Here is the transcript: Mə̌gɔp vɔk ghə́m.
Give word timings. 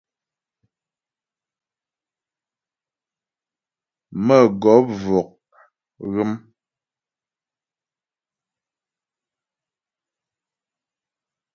Mə̌gɔp 4.25 4.85
vɔk 5.03 5.29
ghə́m. 6.11 6.31